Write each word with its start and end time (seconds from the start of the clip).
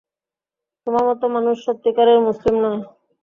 তোমার 0.87 1.03
মতো 1.09 1.25
মানুষ 1.35 1.55
সত্যিকারের 1.65 2.19
মুসলিম 2.27 2.55
নয়। 2.63 2.81